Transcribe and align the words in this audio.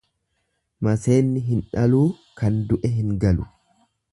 Maseenni 0.87 1.43
hin 1.49 1.61
dhaluu 1.75 2.07
kan 2.41 2.61
du'e 2.71 2.93
hin 2.99 3.17
galu. 3.25 3.47